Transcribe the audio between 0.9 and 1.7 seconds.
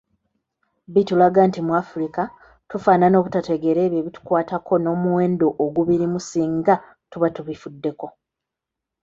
Bitulaga nti